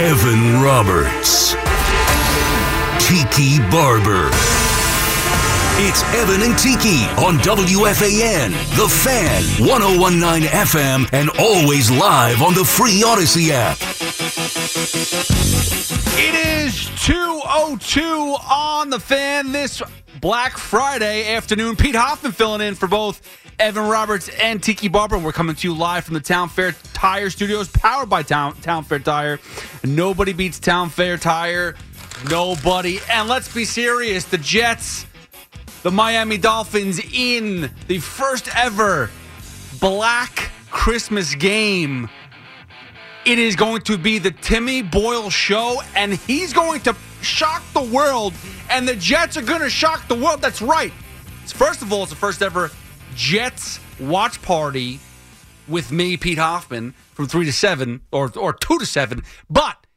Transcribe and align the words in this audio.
Evan 0.00 0.62
Roberts. 0.62 1.54
Tiki 3.06 3.58
Barber. 3.70 4.30
It's 5.80 6.02
Evan 6.14 6.42
and 6.42 6.58
Tiki 6.58 7.04
on 7.24 7.38
WFAN, 7.38 8.50
The 8.76 8.88
Fan, 8.88 9.42
1019 9.64 10.48
FM, 10.50 11.08
and 11.12 11.30
always 11.38 11.90
live 11.90 12.42
on 12.42 12.54
the 12.54 12.64
free 12.64 13.02
Audacy 13.02 13.50
app. 13.50 13.78
It 16.18 16.34
is 16.34 16.90
202 17.06 18.02
on 18.50 18.90
the 18.90 18.98
fan 18.98 19.52
this 19.52 19.80
Black 20.20 20.58
Friday 20.58 21.34
afternoon. 21.34 21.76
Pete 21.76 21.94
Hoffman 21.94 22.32
filling 22.32 22.60
in 22.60 22.74
for 22.74 22.88
both 22.88 23.22
Evan 23.58 23.88
Roberts 23.88 24.28
and 24.40 24.62
Tiki 24.62 24.86
Barber. 24.86 25.18
We're 25.18 25.32
coming 25.32 25.56
to 25.56 25.68
you 25.68 25.74
live 25.74 26.04
from 26.04 26.14
the 26.14 26.20
Town 26.20 26.48
Fair 26.48 26.72
Tire 26.92 27.28
Studios, 27.28 27.68
powered 27.68 28.08
by 28.08 28.22
Town, 28.22 28.54
Town 28.60 28.84
Fair 28.84 29.00
Tire. 29.00 29.40
Nobody 29.82 30.32
beats 30.32 30.60
Town 30.60 30.90
Fair 30.90 31.16
Tire. 31.16 31.74
Nobody. 32.30 33.00
And 33.10 33.28
let's 33.28 33.52
be 33.52 33.64
serious 33.64 34.24
the 34.24 34.38
Jets, 34.38 35.06
the 35.82 35.90
Miami 35.90 36.38
Dolphins 36.38 37.00
in 37.12 37.70
the 37.88 37.98
first 37.98 38.48
ever 38.56 39.10
Black 39.80 40.50
Christmas 40.70 41.34
game. 41.34 42.08
It 43.24 43.40
is 43.40 43.56
going 43.56 43.82
to 43.82 43.98
be 43.98 44.18
the 44.18 44.30
Timmy 44.30 44.82
Boyle 44.82 45.30
show, 45.30 45.82
and 45.96 46.14
he's 46.14 46.52
going 46.52 46.80
to 46.82 46.94
shock 47.22 47.64
the 47.74 47.82
world, 47.82 48.34
and 48.70 48.86
the 48.86 48.94
Jets 48.94 49.36
are 49.36 49.42
going 49.42 49.62
to 49.62 49.70
shock 49.70 50.06
the 50.06 50.14
world. 50.14 50.40
That's 50.40 50.62
right. 50.62 50.92
First 51.46 51.82
of 51.82 51.92
all, 51.92 52.04
it's 52.04 52.10
the 52.10 52.16
first 52.16 52.40
ever 52.40 52.70
Jets 53.18 53.80
watch 53.98 54.40
party 54.42 55.00
with 55.66 55.90
me, 55.90 56.16
Pete 56.16 56.38
Hoffman, 56.38 56.92
from 57.14 57.26
three 57.26 57.44
to 57.46 57.52
seven 57.52 58.00
or 58.12 58.30
or 58.38 58.52
two 58.52 58.78
to 58.78 58.86
seven. 58.86 59.24
But 59.50 59.88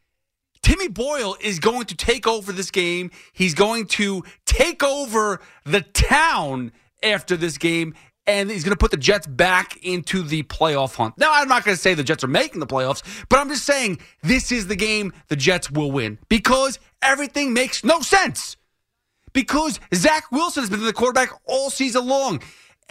Timmy 0.63 0.87
Boyle 0.87 1.37
is 1.39 1.59
going 1.59 1.85
to 1.85 1.95
take 1.95 2.25
over 2.25 2.51
this 2.51 2.71
game. 2.71 3.11
He's 3.31 3.53
going 3.53 3.85
to 3.89 4.23
take 4.47 4.81
over 4.81 5.39
the 5.65 5.81
town 5.81 6.71
after 7.03 7.37
this 7.37 7.59
game, 7.59 7.93
and 8.25 8.49
he's 8.49 8.63
going 8.63 8.73
to 8.73 8.77
put 8.77 8.89
the 8.89 8.97
Jets 8.97 9.27
back 9.27 9.77
into 9.83 10.23
the 10.23 10.41
playoff 10.41 10.95
hunt. 10.95 11.15
Now, 11.19 11.29
I'm 11.31 11.47
not 11.47 11.63
going 11.63 11.77
to 11.77 11.81
say 11.81 11.93
the 11.93 12.03
Jets 12.03 12.23
are 12.23 12.27
making 12.27 12.59
the 12.59 12.65
playoffs, 12.65 13.03
but 13.29 13.37
I'm 13.37 13.49
just 13.49 13.67
saying 13.67 13.99
this 14.23 14.51
is 14.51 14.65
the 14.65 14.75
game 14.75 15.13
the 15.27 15.35
Jets 15.35 15.69
will 15.69 15.91
win 15.91 16.17
because 16.27 16.79
everything 17.03 17.53
makes 17.53 17.83
no 17.83 18.01
sense. 18.01 18.57
Because 19.31 19.79
Zach 19.93 20.31
Wilson 20.31 20.63
has 20.63 20.69
been 20.71 20.83
the 20.83 20.91
quarterback 20.91 21.29
all 21.45 21.69
season 21.69 22.07
long. 22.07 22.41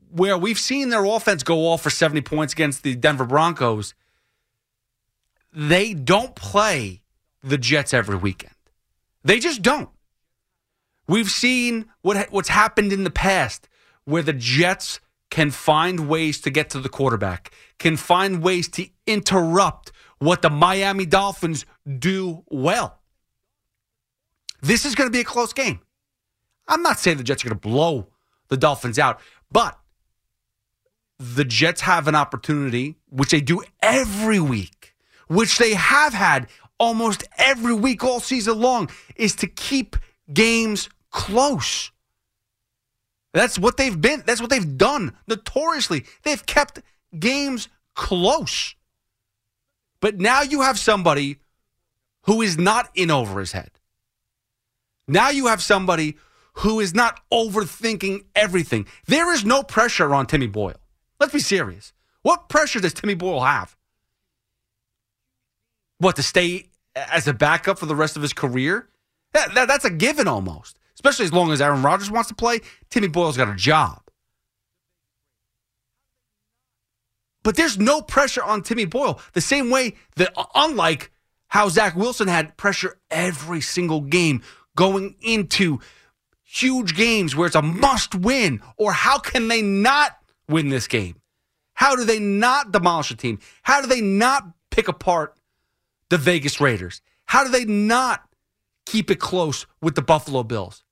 where 0.09 0.37
we've 0.37 0.59
seen 0.59 0.89
their 0.89 1.03
offense 1.03 1.43
go 1.43 1.67
off 1.67 1.81
for 1.81 1.89
70 1.89 2.21
points 2.21 2.53
against 2.53 2.83
the 2.83 2.95
Denver 2.95 3.25
Broncos, 3.25 3.93
they 5.53 5.93
don't 5.93 6.35
play 6.35 7.01
the 7.43 7.57
Jets 7.57 7.93
every 7.93 8.15
weekend. 8.15 8.53
They 9.23 9.39
just 9.39 9.61
don't. 9.61 9.89
We've 11.07 11.29
seen 11.29 11.85
what 12.01 12.31
what's 12.31 12.49
happened 12.49 12.91
in 12.91 13.03
the 13.03 13.11
past 13.11 13.67
where 14.05 14.23
the 14.23 14.33
Jets 14.33 14.99
can 15.29 15.51
find 15.51 16.07
ways 16.07 16.39
to 16.41 16.49
get 16.49 16.69
to 16.71 16.79
the 16.79 16.89
quarterback, 16.89 17.51
can 17.79 17.97
find 17.97 18.41
ways 18.41 18.67
to 18.69 18.87
interrupt 19.07 19.91
what 20.19 20.41
the 20.41 20.49
Miami 20.49 21.05
Dolphins 21.05 21.65
do 21.99 22.43
well. 22.47 22.99
This 24.61 24.85
is 24.85 24.95
going 24.95 25.07
to 25.07 25.11
be 25.11 25.19
a 25.19 25.25
close 25.25 25.53
game. 25.53 25.79
I'm 26.67 26.81
not 26.81 26.99
saying 26.99 27.17
the 27.17 27.23
Jets 27.23 27.43
are 27.43 27.49
going 27.49 27.59
to 27.59 27.67
blow 27.67 28.07
the 28.47 28.57
Dolphins 28.57 28.97
out, 28.97 29.19
but 29.51 29.77
the 31.19 31.45
Jets 31.45 31.81
have 31.81 32.07
an 32.07 32.15
opportunity, 32.15 32.97
which 33.09 33.31
they 33.31 33.41
do 33.41 33.61
every 33.81 34.39
week, 34.39 34.95
which 35.27 35.57
they 35.57 35.73
have 35.73 36.13
had 36.13 36.47
almost 36.79 37.23
every 37.37 37.73
week 37.73 38.03
all 38.03 38.19
season 38.19 38.59
long, 38.59 38.89
is 39.15 39.35
to 39.35 39.47
keep 39.47 39.95
games 40.33 40.89
close. 41.11 41.91
That's 43.35 43.59
what 43.59 43.75
they've 43.75 43.99
been. 43.99 44.23
That's 44.25 44.39
what 44.39 44.49
they've 44.49 44.77
done 44.77 45.13
notoriously. 45.27 46.05
They've 46.23 46.43
kept 46.45 46.81
games 47.19 47.67
close. 47.93 48.75
But 49.99 50.19
now 50.19 50.41
you 50.41 50.61
have 50.61 50.79
somebody 50.79 51.39
who 52.23 52.41
is 52.41 52.57
not 52.57 52.89
in 52.95 53.11
over 53.11 53.41
his 53.41 53.51
head. 53.51 53.71
Now 55.05 55.31
you 55.31 55.47
have 55.47 55.61
somebody 55.61 56.15
who 56.59 56.79
is 56.79 56.95
not 56.95 57.19
overthinking 57.29 58.23
everything. 58.37 58.87
There 59.05 59.33
is 59.33 59.43
no 59.43 59.63
pressure 59.63 60.15
on 60.15 60.27
Timmy 60.27 60.47
Boyle. 60.47 60.79
Let's 61.19 61.33
be 61.33 61.39
serious. 61.39 61.91
What 62.21 62.47
pressure 62.47 62.79
does 62.79 62.93
Timmy 62.93 63.15
Boyle 63.15 63.41
have? 63.41 63.75
What, 65.97 66.15
to 66.15 66.23
stay 66.23 66.69
as 66.95 67.27
a 67.27 67.33
backup 67.33 67.79
for 67.79 67.85
the 67.85 67.95
rest 67.95 68.15
of 68.15 68.21
his 68.21 68.31
career? 68.31 68.87
That, 69.33 69.53
that, 69.55 69.67
that's 69.67 69.83
a 69.83 69.89
given 69.89 70.29
almost, 70.29 70.79
especially 70.95 71.25
as 71.25 71.33
long 71.33 71.51
as 71.51 71.61
Aaron 71.61 71.83
Rodgers 71.83 72.11
wants 72.11 72.29
to 72.29 72.35
play. 72.35 72.61
Timmy 72.89 73.07
Boyle's 73.07 73.37
got 73.37 73.49
a 73.49 73.55
job. 73.55 74.01
But 77.43 77.55
there's 77.55 77.77
no 77.77 78.01
pressure 78.01 78.43
on 78.43 78.63
Timmy 78.63 78.85
Boyle 78.85 79.19
the 79.33 79.41
same 79.41 79.69
way 79.69 79.95
that, 80.15 80.33
unlike 80.55 81.11
how 81.47 81.69
Zach 81.69 81.95
Wilson 81.95 82.27
had 82.27 82.57
pressure 82.57 82.97
every 83.11 83.61
single 83.61 84.01
game 84.01 84.41
going 84.75 85.15
into 85.21 85.79
huge 86.43 86.95
games 86.95 87.35
where 87.35 87.45
it's 87.47 87.55
a 87.55 87.61
must 87.61 88.15
win, 88.15 88.61
or 88.77 88.93
how 88.93 89.19
can 89.19 89.47
they 89.47 89.61
not 89.61 90.17
win 90.47 90.69
this 90.69 90.87
game? 90.87 91.21
How 91.73 91.95
do 91.95 92.05
they 92.05 92.19
not 92.19 92.71
demolish 92.71 93.11
a 93.11 93.15
team? 93.15 93.39
How 93.61 93.81
do 93.81 93.87
they 93.87 94.01
not 94.01 94.43
pick 94.71 94.87
apart 94.87 95.37
the 96.09 96.17
Vegas 96.17 96.61
Raiders? 96.61 97.01
How 97.25 97.43
do 97.43 97.51
they 97.51 97.65
not 97.65 98.23
keep 98.85 99.11
it 99.11 99.19
close 99.19 99.65
with 99.81 99.95
the 99.95 100.01
Buffalo 100.01 100.43
Bills? 100.43 100.84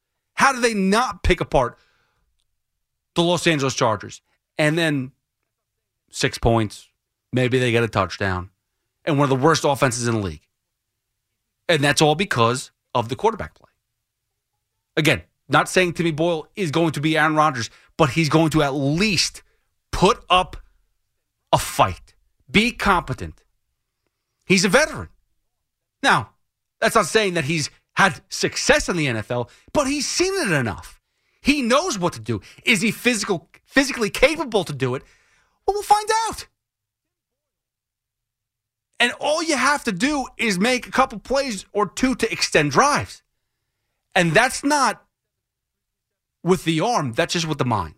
How 0.44 0.51
do 0.51 0.60
they 0.60 0.74
not 0.74 1.24
pick 1.24 1.40
apart 1.40 1.78
the 3.16 3.24
Los 3.24 3.48
Angeles 3.48 3.75
Chargers? 3.75 4.22
And 4.57 4.78
then 4.78 5.13
six 6.12 6.38
points. 6.38 6.90
Maybe 7.31 7.60
they 7.60 7.72
get 7.72 7.81
a 7.81 7.88
touchdown. 7.88 8.50
And 9.06 9.18
one 9.18 9.24
of 9.24 9.30
the 9.30 9.42
worst 9.42 9.63
offenses 9.63 10.06
in 10.06 10.16
the 10.16 10.19
league. 10.19 10.45
And 11.69 11.81
that's 11.81 12.01
all 12.01 12.16
because 12.16 12.72
of 12.94 13.07
the 13.07 13.16
quarterback 13.16 13.56
play. 13.56 13.69
Again, 14.98 15.22
not 15.48 15.69
saying 15.69 15.94
Timmy 15.94 16.12
Boyle 16.12 16.50
is 16.57 16.72
going 16.72 16.92
to 16.92 17.00
be 17.00 17.18
Aaron 17.18 17.38
Rodgers, 17.38 17.69
but 17.96 18.10
he's 18.10 18.28
going 18.28 18.50
to 18.50 18.63
at 18.63 18.74
least 18.74 19.44
put 19.94 20.25
up 20.30 20.57
a 21.54 21.57
fight, 21.57 22.16
be 22.51 22.74
competent. 22.74 23.46
He's 24.46 24.66
a 24.66 24.69
veteran. 24.69 25.07
Now, 26.01 26.31
that's 26.81 26.96
not 26.96 27.06
saying 27.06 27.36
that 27.36 27.46
he's 27.46 27.69
had 27.95 28.22
success 28.30 28.90
in 28.90 28.98
the 28.98 29.07
NFL, 29.07 29.50
but 29.74 29.88
he's 29.88 30.07
seen 30.07 30.34
it 30.36 30.51
enough. 30.51 31.00
He 31.42 31.62
knows 31.62 32.00
what 32.00 32.13
to 32.13 32.19
do. 32.19 32.42
Is 32.63 32.81
he 32.81 32.92
physical, 32.92 33.50
physically 33.66 34.10
capable 34.10 34.63
to 34.63 34.74
do 34.74 34.95
it? 34.95 35.04
Well, 35.68 35.75
we'll 35.75 35.84
find 35.84 36.10
out. 36.28 36.48
And 39.00 39.12
all 39.19 39.44
you 39.44 39.57
have 39.57 39.84
to 39.84 39.92
do 39.92 40.28
is 40.38 40.57
make 40.57 40.88
a 40.88 40.92
couple 40.92 41.19
plays 41.19 41.66
or 41.74 41.88
two 41.88 42.16
to 42.16 42.31
extend 42.31 42.72
drives. 42.72 43.22
And 44.16 44.34
that's 44.34 44.63
not 44.63 45.04
with 46.44 46.63
the 46.63 46.80
arm, 46.80 47.13
that's 47.13 47.34
just 47.34 47.48
with 47.48 47.57
the 47.57 47.66
mind. 47.66 47.96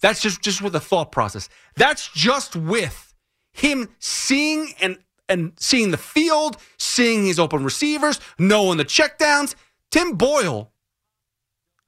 That's 0.00 0.20
just, 0.20 0.42
just 0.42 0.62
with 0.62 0.72
the 0.72 0.80
thought 0.80 1.12
process. 1.12 1.48
That's 1.76 2.08
just 2.08 2.54
with 2.56 3.14
him 3.52 3.88
seeing 3.98 4.72
and 4.80 4.98
and 5.28 5.52
seeing 5.58 5.90
the 5.90 5.96
field, 5.96 6.56
seeing 6.78 7.26
his 7.26 7.38
open 7.38 7.64
receivers, 7.64 8.20
knowing 8.38 8.78
the 8.78 8.84
checkdowns. 8.84 9.54
Tim 9.90 10.16
Boyle 10.16 10.72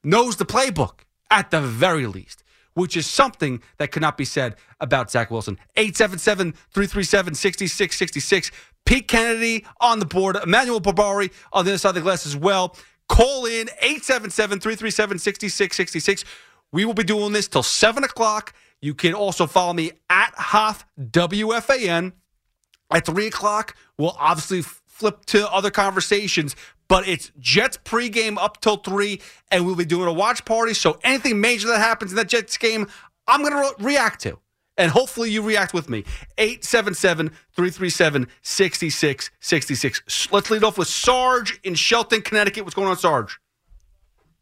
knows 0.04 0.36
the 0.36 0.46
playbook 0.46 1.00
at 1.30 1.50
the 1.50 1.60
very 1.60 2.06
least 2.06 2.44
which 2.78 2.96
is 2.96 3.06
something 3.06 3.60
that 3.78 3.90
cannot 3.90 4.16
be 4.16 4.24
said 4.24 4.54
about 4.80 5.10
Zach 5.10 5.30
Wilson. 5.32 5.58
877 5.76 6.52
337 6.52 7.34
6666. 7.34 8.50
Pete 8.86 9.08
Kennedy 9.08 9.66
on 9.80 9.98
the 9.98 10.06
board, 10.06 10.36
Emmanuel 10.36 10.80
Barbari 10.80 11.30
on 11.52 11.64
the 11.64 11.72
other 11.72 11.78
side 11.78 11.90
of 11.90 11.94
the 11.96 12.00
glass 12.02 12.24
as 12.24 12.36
well. 12.36 12.76
Call 13.08 13.46
in 13.46 13.68
877 13.80 14.60
337 14.60 15.18
6666. 15.18 16.24
We 16.70 16.84
will 16.84 16.94
be 16.94 17.02
doing 17.02 17.32
this 17.32 17.48
till 17.48 17.62
7 17.62 18.04
o'clock. 18.04 18.54
You 18.80 18.94
can 18.94 19.12
also 19.12 19.46
follow 19.46 19.72
me 19.72 19.90
at 20.08 20.32
Hoff 20.36 20.86
WFAN. 21.00 22.12
At 22.90 23.06
3 23.06 23.26
o'clock, 23.26 23.76
we'll 23.98 24.16
obviously 24.18 24.62
flip 24.62 25.24
to 25.26 25.50
other 25.52 25.70
conversations, 25.70 26.56
but 26.88 27.06
it's 27.06 27.30
Jets 27.38 27.78
pregame 27.84 28.38
up 28.38 28.60
till 28.60 28.76
3, 28.76 29.20
and 29.50 29.66
we'll 29.66 29.76
be 29.76 29.84
doing 29.84 30.08
a 30.08 30.12
watch 30.12 30.44
party. 30.44 30.74
So 30.74 30.98
anything 31.04 31.40
major 31.40 31.68
that 31.68 31.78
happens 31.78 32.12
in 32.12 32.16
that 32.16 32.28
Jets 32.28 32.56
game, 32.56 32.88
I'm 33.26 33.42
going 33.42 33.52
to 33.52 33.58
re- 33.58 33.94
react 33.94 34.22
to. 34.22 34.38
And 34.78 34.92
hopefully 34.92 35.30
you 35.30 35.42
react 35.42 35.74
with 35.74 35.90
me. 35.90 36.04
877 36.38 37.30
337 37.52 38.28
6666. 38.42 40.32
Let's 40.32 40.50
lead 40.50 40.64
off 40.64 40.78
with 40.78 40.88
Sarge 40.88 41.60
in 41.64 41.74
Shelton, 41.74 42.22
Connecticut. 42.22 42.64
What's 42.64 42.76
going 42.76 42.88
on, 42.88 42.96
Sarge? 42.96 43.38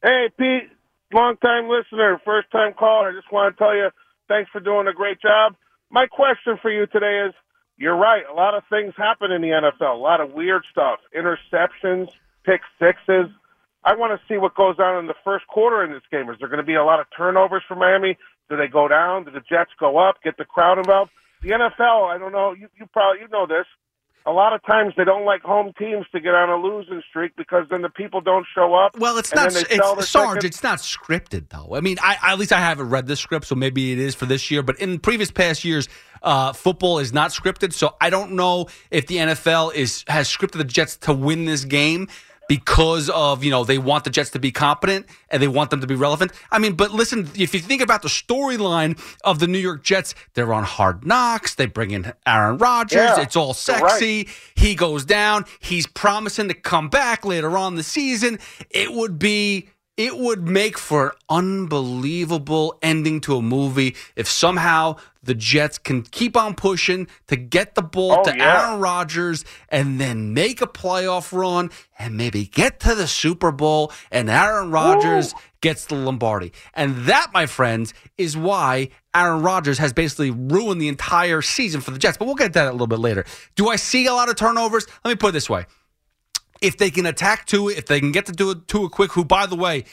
Hey, 0.03 0.29
Pete, 0.39 0.71
long 1.13 1.37
time 1.39 1.69
listener, 1.69 2.21
first 2.25 2.51
time 2.53 2.75
caller. 2.79 3.09
I 3.09 3.13
just 3.15 3.33
want 3.33 3.57
to 3.57 3.59
tell 3.59 3.75
you 3.75 3.89
thanks 4.29 4.51
for 4.51 4.61
doing 4.61 4.87
a 4.87 4.93
great 4.93 5.21
job. 5.21 5.57
My 5.91 6.07
question 6.07 6.59
for 6.61 6.71
you 6.71 6.87
today 6.87 7.27
is 7.27 7.35
you're 7.77 7.97
right. 7.97 8.23
A 8.31 8.35
lot 8.35 8.55
of 8.55 8.63
things 8.71 8.95
happen 8.97 9.31
in 9.31 9.43
the 9.43 9.49
NFL. 9.49 9.95
A 9.95 9.99
lot 9.99 10.21
of 10.21 10.33
weird 10.33 10.63
stuff. 10.71 11.01
Interceptions, 11.15 12.09
pick 12.45 12.61
sixes. 12.79 13.31
I 13.85 13.95
want 13.95 14.19
to 14.19 14.27
see 14.27 14.39
what 14.39 14.55
goes 14.55 14.77
on 14.79 14.99
in 14.99 15.07
the 15.07 15.15
first 15.23 15.47
quarter 15.47 15.85
in 15.85 15.93
this 15.93 16.03
game. 16.11 16.29
Is 16.31 16.37
there 16.41 16.49
going 16.49 16.61
to 16.61 16.67
be 16.67 16.75
a 16.75 16.85
lot 16.85 17.01
of 17.01 17.07
turnovers 17.17 17.63
for 17.69 17.77
Miami? 17.77 18.19
Do 18.49 18.57
they 18.57 18.67
go 18.67 18.89
down? 18.89 19.25
Do 19.25 19.31
the 19.31 19.41
Jets 19.41 19.71
go 19.79 19.99
up? 19.99 20.17
Get 20.25 20.37
the 20.37 20.45
crowd 20.45 20.79
involved? 20.79 21.11
The 21.43 21.51
NFL, 21.51 22.09
I 22.11 22.19
don't 22.19 22.33
know. 22.33 22.53
You, 22.53 22.69
you 22.79 22.87
probably 22.93 23.21
you 23.21 23.29
know 23.29 23.47
this. 23.47 23.67
A 24.27 24.33
lot 24.33 24.53
of 24.53 24.63
times 24.65 24.93
they 24.97 25.05
don't 25.05 25.25
like 25.25 25.43
home 25.43 25.73
teams 25.79 26.05
to 26.11 26.21
get 26.21 26.35
on 26.35 26.51
a 26.51 26.57
losing 26.57 27.01
streak 27.09 27.37
because 27.37 27.67
then 27.71 27.83
the 27.83 27.89
people 27.89 28.21
don't 28.21 28.45
show 28.55 28.75
up. 28.75 28.99
Well, 28.99 29.19
it's 29.19 29.33
not. 29.33 29.55
It's, 29.55 30.09
Sarge, 30.11 30.45
it's 30.45 30.65
not 30.65 30.79
scripted 30.79 31.49
though. 31.49 31.77
I 31.77 31.81
mean, 31.81 31.97
I, 32.03 32.17
at 32.23 32.39
least 32.39 32.53
I 32.53 32.59
haven't 32.59 32.91
read 32.91 33.07
this 33.07 33.21
script, 33.21 33.47
so 33.47 33.55
maybe 33.55 33.93
it 33.93 33.99
is 33.99 34.17
for 34.17 34.27
this 34.27 34.51
year. 34.51 34.63
But 34.63 34.81
in 34.81 34.99
previous 34.99 35.31
past 35.31 35.65
years, 35.65 35.89
uh, 36.23 36.53
football 36.53 36.99
is 36.99 37.13
not 37.13 37.31
scripted, 37.31 37.73
so 37.73 37.95
I 38.01 38.11
don't 38.11 38.33
know 38.33 38.67
if 38.91 39.07
the 39.07 39.17
NFL 39.17 39.75
is 39.75 40.05
has 40.09 40.29
scripted 40.29 40.59
the 40.59 40.65
Jets 40.65 40.97
to 40.99 41.15
win 41.15 41.45
this 41.45 41.65
game 41.65 42.09
because 42.49 43.11
of 43.11 43.45
you 43.45 43.51
know 43.51 43.65
they 43.65 43.79
want 43.79 44.05
the 44.05 44.11
Jets 44.11 44.31
to 44.31 44.39
be 44.39 44.51
competent 44.51 45.07
and 45.31 45.43
they 45.43 45.49
want 45.49 45.71
them 45.71 45.81
to 45.81 45.87
be 45.87 45.95
relevant. 45.95 46.33
I 46.51 46.59
mean, 46.59 46.75
but 46.75 46.93
listen, 46.93 47.29
if 47.35 47.55
you 47.55 47.61
think 47.61 47.83
about 47.83 48.03
the 48.03 48.09
storyline 48.09 48.99
of 49.25 49.39
the 49.39 49.47
New 49.47 49.59
York 49.59 49.83
Jets, 49.83 50.15
they're 50.35 50.53
on 50.53 50.65
Hard 50.65 51.07
Knocks. 51.07 51.55
They 51.55 51.67
bring 51.67 51.91
in 51.91 52.13
Aaron 52.27 52.59
Rodgers. 52.59 52.97
Yeah, 52.97 53.21
it's 53.21 53.37
all 53.37 53.55
sexy. 53.55 54.19
right. 54.19 54.29
He 54.55 54.75
goes 54.75 55.05
down. 55.05 55.45
He's 55.61 55.87
promising 55.87 56.49
to 56.49 56.55
come 56.55 56.89
back 56.89 57.25
later 57.25 57.57
on 57.57 57.77
the 57.77 57.83
season. 57.83 58.39
It 58.71 58.93
would 58.93 59.19
be. 59.19 59.69
It 59.97 60.19
would 60.19 60.47
make 60.47 60.77
for 60.77 61.07
an 61.09 61.13
unbelievable 61.31 62.79
ending 62.83 63.21
to 63.23 63.37
a 63.37 63.43
movie 63.43 63.97
if 64.15 64.29
somehow 64.29 64.97
the 65.23 65.35
Jets 65.35 65.79
can 65.79 66.03
keep 66.03 66.37
on 66.37 66.55
pushing 66.55 67.09
to 67.29 67.37
get 67.37 67.75
the 67.75 67.83
ball 67.83 68.19
Oh, 68.21 68.25
to 68.25 68.37
yeah. 68.37 68.69
Aaron 68.69 68.81
Rodgers 68.81 69.45
and 69.71 69.99
then 70.01 70.35
make 70.35 70.61
a 70.61 70.67
playoff 70.67 71.33
run 71.33 71.71
and 71.99 72.17
maybe 72.17 72.47
get 72.47 72.79
to 72.81 72.95
the 72.95 73.07
Super 73.07 73.51
Bowl 73.51 73.91
and 74.11 74.29
Aaron 74.29 74.71
Rodgers 74.71 75.35
gets 75.63 75.87
the 75.87 75.95
Lombardi. 75.97 76.53
And 76.75 77.07
that, 77.07 77.29
my 77.33 77.47
friends, 77.47 77.95
is 78.19 78.37
why 78.37 78.91
Aaron 79.15 79.43
Rodgers 79.43 79.79
has 79.79 79.93
basically 79.95 80.31
ruined 80.31 80.81
the 80.81 80.89
entire 80.89 81.41
season 81.43 81.81
for 81.81 81.91
the 81.91 81.99
Jets. 81.99 82.19
But 82.19 82.27
we'll 82.27 82.35
get 82.35 82.49
to 82.49 82.59
that 82.59 82.69
a 82.69 82.73
little 82.73 82.87
bit 82.87 82.99
later. 82.99 83.25
Do 83.55 83.69
I 83.69 83.77
see 83.77 84.07
a 84.07 84.13
lot 84.13 84.29
of 84.29 84.37
turnovers? 84.37 84.87
Let 85.05 85.11
me 85.13 85.17
put 85.17 85.31
it 85.31 85.33
this 85.33 85.49
way. 85.51 85.65
If 86.61 86.79
they 86.79 86.91
can 86.91 87.07
attack 87.07 87.47
Tua, 87.47 87.73
if 87.73 87.87
they 87.87 88.01
can 88.01 88.13
get 88.13 88.27
to 88.27 88.33
do 88.33 88.51
it 88.51 88.69
Tua 88.69 88.89
quick, 88.89 89.13
who, 89.13 89.25
by 89.25 89.47
the 89.47 89.57
way, 89.57 89.85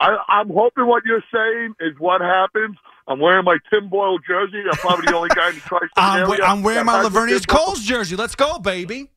I, 0.00 0.16
I'm 0.28 0.48
hoping 0.48 0.86
what 0.86 1.02
you're 1.04 1.22
saying 1.32 1.74
is 1.80 1.92
what 1.98 2.22
happens 2.22 2.76
I'm 3.06 3.20
wearing 3.20 3.44
my 3.44 3.58
Tim 3.70 3.88
Boyle 3.90 4.18
jersey. 4.26 4.62
I'm 4.70 4.78
probably 4.78 5.06
the 5.06 5.14
only 5.16 5.28
guy 5.28 5.50
in 5.50 5.56
the 5.56 5.60
tri-state 5.60 5.90
I'm, 5.96 6.28
we- 6.28 6.40
I'm 6.40 6.62
wearing 6.62 6.86
my 6.86 7.02
Laveranues 7.04 7.46
Coles 7.46 7.80
jersey. 7.80 8.16
Let's 8.16 8.34
go, 8.34 8.58
baby. 8.58 9.10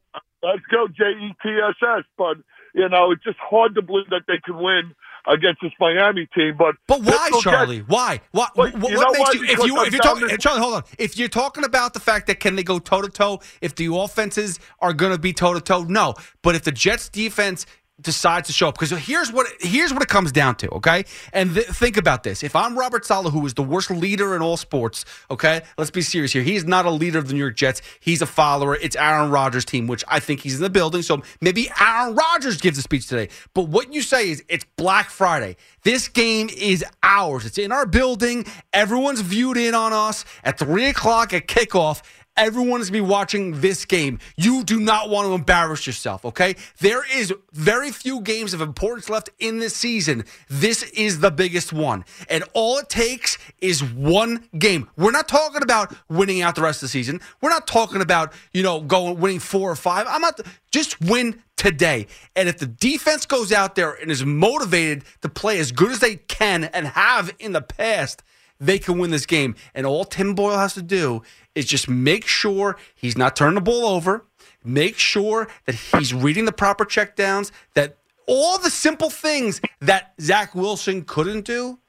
Let's 0.44 0.62
go 0.70 0.88
J 0.90 1.04
E 1.20 1.34
T 1.42 1.50
S 1.50 1.76
S. 1.82 2.04
But 2.18 2.38
you 2.76 2.88
know, 2.90 3.12
it's 3.12 3.24
just 3.24 3.38
hard 3.40 3.76
to 3.76 3.82
believe 3.82 4.10
that 4.10 4.24
they 4.28 4.40
can 4.46 4.58
win 4.58 4.94
against 5.28 5.62
this 5.62 5.72
Miami 5.80 6.28
team. 6.34 6.56
But 6.58 6.76
But 6.88 7.02
why, 7.02 7.30
Charlie? 7.42 7.80
Why? 7.80 8.22
What? 8.32 8.56
Well, 8.56 8.72
what 8.72 8.92
you 8.92 8.98
what 8.98 9.14
makes 9.14 9.20
why? 9.20 9.32
you? 9.34 9.44
If 9.44 9.60
you 9.66 9.82
if 9.84 9.94
you're 9.94 10.02
talking, 10.02 10.38
Charlie, 10.38 10.62
hold 10.62 10.74
on. 10.76 10.84
If 10.98 11.18
you're 11.18 11.28
talking 11.28 11.64
about 11.64 11.94
the 11.94 12.00
fact 12.00 12.28
that 12.28 12.40
can 12.40 12.56
they 12.56 12.64
go 12.64 12.80
toe 12.80 13.02
to 13.02 13.10
toe, 13.10 13.40
if 13.62 13.76
the 13.76 13.94
offenses 13.94 14.60
are 14.80 14.94
going 14.94 15.12
to 15.12 15.20
be 15.20 15.34
toe 15.34 15.54
to 15.54 15.62
toe, 15.62 15.84
no. 15.84 16.16
But 16.42 16.56
if 16.56 16.64
the 16.64 16.72
Jets 16.72 17.10
defense 17.10 17.66
decides 18.00 18.48
to 18.48 18.54
show 18.54 18.70
up, 18.70 18.78
because 18.78 18.92
here's 18.92 19.32
what 19.32 19.48
here's 19.60 19.92
what 19.92 20.04
it 20.04 20.08
comes 20.10 20.32
down 20.32 20.56
to, 20.56 20.70
okay? 20.70 21.04
And 21.34 21.54
th- 21.54 21.68
think 21.68 21.98
about 21.98 22.24
this: 22.24 22.44
if 22.44 22.56
I'm 22.56 22.78
Robert 22.78 23.06
Saleh, 23.06 23.32
who 23.32 23.46
is 23.46 23.54
the 23.56 23.64
worst 23.64 23.90
leader 23.90 24.36
in 24.36 24.42
all 24.42 24.58
sports, 24.58 25.06
okay, 25.32 25.62
let's 25.78 25.92
be 25.92 26.02
serious 26.02 26.34
here. 26.34 26.44
He's 26.44 26.66
not 26.66 26.86
a 26.86 26.92
leader 26.92 27.18
of 27.18 27.28
the 27.28 27.34
New 27.34 27.40
York 27.40 27.56
Jets. 27.56 27.82
He's 28.00 28.22
a 28.22 28.26
follower. 28.26 28.76
It's 28.76 28.96
Aaron 28.96 29.32
Rodgers' 29.32 29.66
team, 29.66 29.88
which 29.88 30.04
I 30.08 30.20
think 30.20 30.42
he's 30.42 30.56
in 30.56 30.62
the 30.62 30.70
building. 30.70 31.02
So 31.02 31.22
maybe 31.42 31.70
Aaron 31.80 32.16
Rodgers 32.16 32.62
gives 32.62 32.78
a 32.78 32.82
speech 32.82 33.08
today. 33.08 33.30
But 33.54 33.70
what 33.70 33.94
you 33.94 34.02
say 34.02 34.30
is 34.30 34.44
it's 34.48 34.66
Black 34.76 35.10
Friday. 35.10 35.58
This 35.84 36.08
game 36.08 36.50
is 36.56 36.84
ours. 37.02 37.46
It's 37.46 37.58
in 37.58 37.72
our 37.72 37.86
building. 37.86 38.46
Everyone's 38.74 39.22
viewed 39.22 39.58
in 39.58 39.74
on 39.74 39.94
us 39.94 40.26
at 40.44 40.60
three 40.60 40.86
o'clock 40.88 41.34
at 41.34 41.48
kickoff. 41.48 42.02
Everyone 42.38 42.82
is 42.82 42.90
going 42.90 43.02
to 43.02 43.08
be 43.08 43.12
watching 43.12 43.62
this 43.62 43.84
game. 43.86 44.20
You 44.36 44.64
do 44.64 44.80
not 44.80 45.10
want 45.10 45.28
to 45.28 45.34
embarrass 45.34 45.88
yourself, 45.88 46.24
okay? 46.24 46.56
There 46.80 47.04
is 47.12 47.34
very 47.52 47.92
few 47.92 48.22
games 48.22 48.54
of 48.54 48.62
importance 48.62 49.10
left 49.10 49.30
in 49.40 49.60
this 49.60 49.76
season. 49.76 50.24
This 50.48 50.84
is 50.84 51.20
the 51.20 51.32
biggest 51.32 51.74
one. 51.74 52.06
And 52.30 52.44
all 52.54 52.78
it 52.78 52.90
takes 52.90 53.38
is 53.60 53.84
one 53.84 54.48
game. 54.58 54.90
We're 54.96 55.12
not 55.12 55.28
talking 55.28 55.64
about 55.64 55.96
winning 56.10 56.42
out 56.42 56.56
the 56.56 56.62
rest 56.62 56.84
of 56.84 56.88
the 56.88 56.92
season. 56.92 57.22
We're 57.42 57.50
not 57.50 57.68
talking 57.68 58.02
about, 58.02 58.34
you 58.54 58.64
know, 58.64 58.82
going 58.82 59.20
winning 59.20 59.40
4 59.40 59.72
or 59.72 59.76
5. 59.76 60.06
I'm 60.08 60.22
not 60.22 60.40
just 60.72 61.02
win 61.02 61.42
today. 61.56 62.08
And 62.36 62.48
if 62.48 62.60
the 62.60 62.68
defense 62.68 63.26
goes 63.26 63.52
out 63.52 63.76
there 63.76 63.94
and 63.94 64.12
is 64.12 64.24
motivated 64.24 65.04
to 65.22 65.30
play 65.30 65.60
as 65.60 65.72
good 65.72 65.92
as 65.92 66.00
they 66.00 66.16
can 66.16 66.66
and 66.66 66.88
have 66.88 67.34
in 67.40 67.52
the 67.52 67.62
past, 67.62 68.22
they 68.60 68.80
can 68.80 68.98
win 68.98 69.12
this 69.12 69.26
game. 69.26 69.56
And 69.74 69.86
all 69.86 70.06
Tim 70.06 70.34
Boyle 70.34 70.58
has 70.58 70.74
to 70.76 70.82
do 70.82 71.22
is 71.56 71.66
just 71.66 71.90
make 71.90 72.26
sure 72.26 72.78
he's 72.96 73.18
not 73.18 73.36
turning 73.36 73.56
the 73.56 73.62
ball 73.62 73.86
over, 73.86 74.26
make 74.64 74.98
sure 74.98 75.48
that 75.66 75.76
he's 75.76 76.14
reading 76.14 76.46
the 76.46 76.52
proper 76.52 76.86
checkdowns, 76.86 77.52
that 77.74 77.98
all 78.28 78.58
the 78.58 78.70
simple 78.70 79.10
things 79.10 79.62
that 79.80 80.14
Zach 80.20 80.54
Wilson 80.54 81.04
couldn't 81.04 81.46
do, 81.46 81.80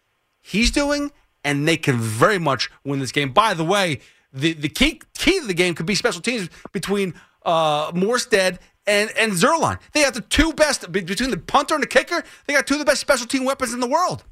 he's 0.41 0.71
doing, 0.71 1.11
and 1.45 1.67
they 1.67 1.77
can 1.77 1.97
very 1.97 2.39
much 2.39 2.71
win 2.85 3.01
this 3.01 3.13
game. 3.13 3.33
By 3.33 3.55
the 3.55 3.65
way, 3.65 4.01
the, 4.33 4.53
the 4.53 4.69
key 4.69 5.01
key 5.15 5.41
to 5.41 5.47
the 5.47 5.55
game 5.55 5.75
could 5.75 5.87
be 5.87 5.95
special 5.95 6.21
teams 6.21 6.49
between 6.73 7.15
uh, 7.45 7.91
Morstead 7.93 8.59
and 8.87 9.11
and 9.19 9.33
Zuerlein. 9.33 9.79
They 9.93 10.01
have 10.01 10.15
the 10.15 10.21
two 10.21 10.53
best 10.53 10.91
between 10.93 11.31
the 11.31 11.39
punter 11.39 11.75
and 11.75 11.83
the 11.83 11.89
kicker. 11.89 12.23
They 12.47 12.55
got 12.55 12.67
two 12.67 12.75
of 12.75 12.81
the 12.81 12.85
best 12.85 13.01
special 13.01 13.27
team 13.27 13.45
weapons 13.45 13.73
in 13.73 13.81
the 13.81 13.89
world. 13.89 14.25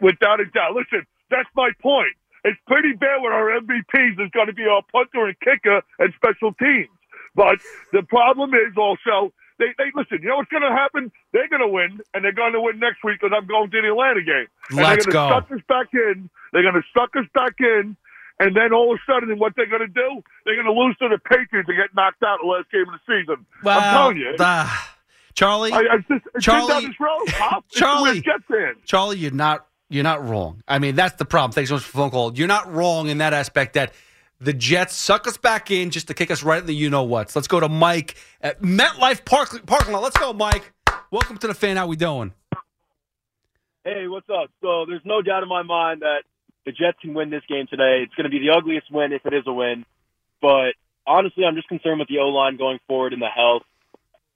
Without 0.00 0.40
a 0.40 0.46
doubt. 0.46 0.74
Listen, 0.74 1.06
that's 1.30 1.48
my 1.54 1.70
point. 1.82 2.14
It's 2.44 2.60
pretty 2.66 2.92
bad 2.92 3.22
with 3.22 3.32
our 3.32 3.48
MVPs. 3.60 4.20
It's 4.20 4.34
going 4.34 4.48
to 4.48 4.52
be 4.52 4.64
our 4.64 4.82
punter 4.92 5.26
and 5.26 5.36
kicker 5.40 5.80
and 5.98 6.12
special 6.16 6.52
teams. 6.54 6.92
But 7.34 7.58
the 7.92 8.02
problem 8.02 8.52
is 8.54 8.76
also 8.76 9.32
they, 9.58 9.72
they 9.78 9.90
listen. 9.94 10.18
You 10.22 10.28
know 10.28 10.36
what's 10.36 10.50
going 10.50 10.62
to 10.62 10.74
happen? 10.74 11.10
They're 11.32 11.48
going 11.48 11.62
to 11.62 11.68
win, 11.68 12.00
and 12.12 12.24
they're 12.24 12.36
going 12.36 12.52
to 12.52 12.60
win 12.60 12.78
next 12.78 13.02
week 13.02 13.18
because 13.20 13.34
I'm 13.36 13.46
going 13.46 13.70
to 13.70 13.80
the 13.82 13.88
Atlanta 13.88 14.22
game. 14.22 14.46
And 14.70 14.78
Let's 14.78 15.06
they're 15.06 15.12
going 15.12 15.30
to 15.30 15.34
suck 15.40 15.50
us 15.52 15.64
back 15.68 15.88
in. 15.94 16.30
They're 16.52 16.62
going 16.62 16.74
to 16.74 16.86
suck 16.92 17.10
us 17.16 17.26
back 17.34 17.54
in, 17.58 17.96
and 18.40 18.56
then 18.56 18.72
all 18.72 18.92
of 18.92 19.00
a 19.00 19.02
sudden, 19.10 19.38
what 19.38 19.54
they're 19.56 19.70
going 19.70 19.86
to 19.86 19.88
do? 19.88 20.22
They're 20.44 20.54
going 20.60 20.66
to 20.66 20.72
lose 20.72 20.96
to 20.98 21.08
the 21.08 21.18
Patriots 21.18 21.68
and 21.68 21.78
get 21.78 21.94
knocked 21.94 22.22
out 22.22 22.38
the 22.42 22.48
last 22.48 22.70
game 22.70 22.86
of 22.92 22.98
the 22.98 23.04
season. 23.06 23.46
I'm 23.64 23.94
telling 23.94 24.16
you. 24.18 24.34
Charlie, 25.34 25.72
I, 25.72 25.78
I 25.78 25.96
just, 25.98 26.24
Charlie- 26.40 26.68
down 26.68 26.84
this 26.84 27.00
road, 27.00 27.26
Pop. 27.38 27.64
Charlie- 27.70 28.10
the 28.10 28.16
way 28.18 28.20
Jets 28.22 28.44
fans. 28.48 28.78
Charlie, 28.84 29.18
you're 29.18 29.32
not 29.32 29.66
you're 29.88 30.04
not 30.04 30.26
wrong. 30.26 30.62
I 30.66 30.78
mean, 30.78 30.94
that's 30.94 31.16
the 31.16 31.24
problem. 31.24 31.52
Thanks 31.52 31.70
so 31.70 31.76
much 31.76 31.84
for 31.84 31.92
the 31.92 31.98
phone 31.98 32.10
call. 32.10 32.34
You're 32.36 32.48
not 32.48 32.72
wrong 32.72 33.08
in 33.08 33.18
that 33.18 33.32
aspect 33.32 33.74
that 33.74 33.92
the 34.40 34.52
Jets 34.52 34.94
suck 34.94 35.26
us 35.26 35.36
back 35.36 35.70
in 35.70 35.90
just 35.90 36.08
to 36.08 36.14
kick 36.14 36.30
us 36.30 36.42
right 36.42 36.60
in 36.60 36.66
the 36.66 36.74
you 36.74 36.90
know 36.90 37.02
what's. 37.02 37.36
Let's 37.36 37.48
go 37.48 37.60
to 37.60 37.68
Mike 37.68 38.16
at 38.40 38.60
MetLife 38.62 39.24
Park 39.24 39.64
parking 39.66 39.92
lot. 39.92 40.02
Let's 40.02 40.18
go, 40.18 40.32
Mike. 40.32 40.72
Welcome 41.10 41.38
to 41.38 41.46
the 41.46 41.54
fan. 41.54 41.76
How 41.76 41.86
we 41.86 41.96
doing? 41.96 42.32
Hey, 43.84 44.08
what's 44.08 44.28
up? 44.30 44.50
So 44.62 44.86
there's 44.86 45.04
no 45.04 45.22
doubt 45.22 45.42
in 45.42 45.48
my 45.48 45.62
mind 45.62 46.00
that 46.00 46.22
the 46.64 46.72
Jets 46.72 46.98
can 47.00 47.14
win 47.14 47.30
this 47.30 47.42
game 47.48 47.66
today. 47.68 48.02
It's 48.02 48.14
going 48.14 48.24
to 48.24 48.30
be 48.30 48.38
the 48.38 48.54
ugliest 48.54 48.90
win 48.90 49.12
if 49.12 49.24
it 49.26 49.34
is 49.34 49.44
a 49.46 49.52
win. 49.52 49.84
But 50.40 50.74
honestly, 51.06 51.44
I'm 51.44 51.54
just 51.54 51.68
concerned 51.68 51.98
with 51.98 52.08
the 52.08 52.18
O 52.18 52.28
line 52.28 52.56
going 52.56 52.78
forward 52.86 53.12
and 53.12 53.22
the 53.22 53.28
health. 53.28 53.62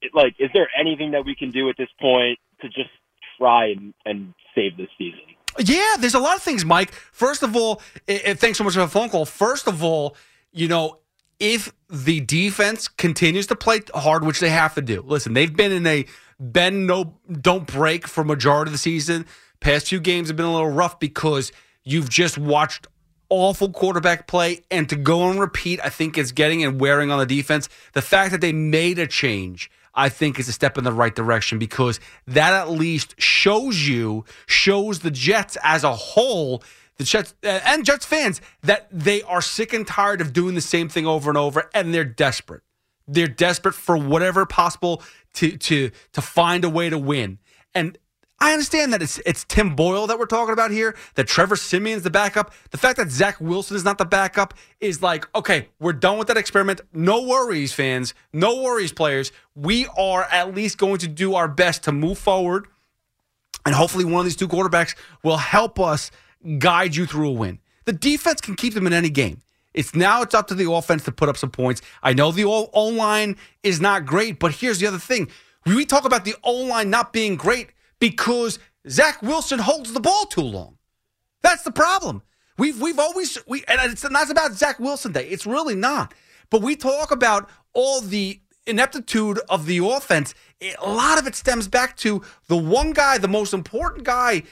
It, 0.00 0.12
like, 0.14 0.37
is 0.38 0.50
there 0.55 0.69
anything 0.78 1.12
that 1.12 1.25
we 1.25 1.35
can 1.35 1.50
do 1.50 1.69
at 1.71 1.76
this 1.76 1.88
point 2.00 2.38
to 2.61 2.69
just 2.69 2.90
try 3.38 3.71
and, 3.71 3.95
and 4.05 4.35
save 4.55 4.76
this 4.76 4.88
season? 4.97 5.21
Yeah, 5.59 5.97
there's 5.99 6.15
a 6.15 6.19
lot 6.21 6.37
of 6.37 6.43
things, 6.43 6.65
Mike. 6.65 6.93
First 7.12 7.43
of 7.43 7.57
all, 7.57 7.83
i- 8.09 8.23
i- 8.29 8.35
thanks 8.35 8.59
so 8.59 8.65
much 8.65 8.75
for 8.75 8.81
the 8.81 8.88
phone 8.88 9.09
call. 9.11 9.25
First 9.25 9.67
of 9.67 9.83
all, 9.83 10.17
you 10.53 10.69
know, 10.69 10.99
if 11.41 11.73
the 11.91 12.21
defense 12.21 12.88
continues 12.88 13.47
to 13.49 13.57
play 13.57 13.81
hard, 13.95 14.25
which 14.25 14.41
they 14.41 14.50
have 14.50 14.75
to 14.75 14.83
do, 14.83 15.03
listen, 15.07 15.35
they've 15.35 15.55
been 15.55 15.73
in 15.73 15.87
a 15.87 16.05
bend 16.41 16.87
no 16.87 17.19
don't 17.41 17.67
break 17.67 18.07
for 18.07 18.23
majority 18.25 18.69
of 18.69 18.73
the 18.73 18.79
season. 18.79 19.27
Past 19.61 19.88
few 19.88 20.00
games 20.00 20.29
have 20.29 20.37
been 20.37 20.47
a 20.47 20.53
little 20.53 20.71
rough 20.71 20.99
because 21.00 21.50
you've 21.85 22.09
just 22.09 22.38
watched 22.38 22.87
awful 23.31 23.71
quarterback 23.71 24.27
play, 24.27 24.62
and 24.71 24.88
to 24.88 24.97
go 24.97 25.29
and 25.29 25.38
repeat, 25.38 25.81
I 25.85 25.91
think 25.91 26.17
is 26.17 26.33
getting 26.33 26.65
and 26.65 26.81
wearing 26.81 27.11
on 27.11 27.19
the 27.19 27.27
defense. 27.27 27.69
The 27.93 28.00
fact 28.03 28.31
that 28.33 28.41
they 28.41 28.53
made 28.53 28.99
a 28.99 29.07
change. 29.07 29.71
I 29.99 30.09
think 30.09 30.38
is 30.38 30.49
a 30.49 30.52
step 30.52 30.78
in 30.78 30.85
the 30.85 30.93
right 30.93 31.14
direction 31.14 31.59
because 31.59 31.99
that 32.28 32.52
at 32.52 32.71
least 32.71 33.21
shows 33.21 33.88
you, 33.88 34.25
shows 34.47 35.00
the 35.00 35.11
Jets 35.11 35.59
as 35.64 35.83
a 35.83 35.93
whole, 35.93 36.62
the 36.99 37.05
Jets 37.05 37.35
uh, 37.43 37.61
and 37.64 37.85
Jets 37.85 38.07
fans 38.07 38.40
that 38.62 38.87
they 38.93 39.23
are 39.23 39.43
sick 39.43 39.73
and 39.73 39.85
tired 39.85 40.21
of 40.21 40.33
doing 40.33 40.55
the 40.55 40.61
same 40.61 40.88
thing 40.88 41.05
over 41.05 41.28
and 41.28 41.37
over, 41.37 41.69
and 41.75 41.93
they're 41.93 42.05
desperate. 42.05 42.62
They're 43.09 43.26
desperate 43.26 43.75
for 43.75 43.97
whatever 43.97 44.47
possible 44.47 45.02
to 45.35 45.57
to 45.57 45.90
to 46.12 46.23
find 46.23 46.64
a 46.64 46.71
way 46.71 46.88
to 46.90 46.99
win. 46.99 47.38
And 47.75 47.99
I 48.40 48.52
understand 48.52 48.92
that 48.92 49.02
it's 49.02 49.18
it's 49.26 49.45
Tim 49.45 49.75
Boyle 49.75 50.07
that 50.07 50.18
we're 50.18 50.26
talking 50.26 50.52
about 50.52 50.71
here, 50.71 50.97
that 51.16 51.26
Trevor 51.26 51.57
Siemian's 51.57 52.04
the 52.04 52.11
backup. 52.11 52.52
The 52.71 52.78
fact 52.78 52.99
that 52.99 53.11
Zach 53.11 53.40
Wilson 53.40 53.76
is 53.76 53.85
not 53.85 53.99
the 53.99 54.04
backup 54.04 54.54
is 54.80 55.02
like, 55.02 55.26
okay, 55.35 55.68
we're 55.80 55.92
done 55.92 56.18
with 56.18 56.28
that 56.28 56.37
experiment. 56.37 56.80
No 56.92 57.23
worries, 57.23 57.73
fans. 57.73 58.14
No 58.33 58.62
worries, 58.62 58.92
players. 58.92 59.33
We 59.57 59.87
are 59.99 60.25
at 60.30 60.54
least 60.54 60.78
going 60.78 60.99
to 60.99 61.09
do 61.09 61.35
our 61.35 61.49
best 61.49 61.85
to 61.85 61.92
move 61.92 62.18
forward. 62.18 62.68
And 63.66 63.75
hopefully 63.75 64.04
one 64.04 64.21
of 64.21 64.25
these 64.25 64.37
two 64.37 64.49
quarterbacks 64.49 64.95
will 65.25 65.37
help 65.37 65.80
us 65.80 66.12
guide 66.59 66.95
you 66.95 67.07
through 67.07 67.28
a 67.30 67.33
win. 67.33 67.59
The 67.87 67.92
defense 67.92 68.40
can 68.40 68.54
keep 68.54 68.75
them 68.75 68.87
in 68.87 68.92
any 68.92 69.11
game. 69.11 69.42
It's 69.75 69.95
now 69.95 70.23
it's 70.23 70.35
up 70.35 70.47
to 70.49 70.54
the 70.54 70.71
offense 70.71 71.04
to 71.04 71.12
put 71.12 71.28
up 71.28 71.37
some 71.37 71.50
points. 71.50 71.83
I 72.02 72.12
know 72.12 72.30
the 72.30 72.45
O 72.45 72.88
line 72.88 73.37
is 73.62 73.80
not 73.80 74.07
great, 74.07 74.38
but 74.38 74.52
here's 74.52 74.78
the 74.78 74.87
other 74.87 74.99
thing. 74.99 75.28
We 75.66 75.85
talk 75.85 76.04
about 76.04 76.25
the 76.25 76.37
O 76.45 76.52
line 76.52 76.88
not 76.88 77.12
being 77.12 77.37
great 77.37 77.71
because 78.00 78.59
Zach 78.88 79.23
Wilson 79.23 79.59
holds 79.59 79.93
the 79.93 80.00
ball 80.00 80.26
too 80.26 80.43
long. 80.43 80.78
That's 81.43 81.62
the 81.62 81.73
problem. 81.73 82.23
We've 82.57 82.81
we've 82.81 82.99
always 82.99 83.38
we 83.47 83.64
and 83.69 83.81
it's 83.90 84.09
not 84.09 84.31
about 84.31 84.52
Zach 84.52 84.78
Wilson 84.81 85.12
Day. 85.12 85.28
It's 85.28 85.47
really 85.47 85.75
not. 85.76 86.14
But 86.50 86.62
we 86.62 86.76
talk 86.76 87.11
about 87.11 87.49
all 87.75 88.00
the 88.00 88.40
ineptitude 88.67 89.38
of 89.49 89.67
the 89.67 89.78
offense. 89.78 90.35
It- 90.61 90.76
a 90.81 90.90
lot 90.90 91.19
of 91.19 91.26
it 91.26 91.35
stems 91.35 91.69
back 91.69 91.97
to 91.99 92.23
the 92.49 92.57
one 92.57 92.93
guy, 92.93 93.19
the 93.19 93.28
most 93.28 93.55
important 93.55 94.05
guy 94.05 94.43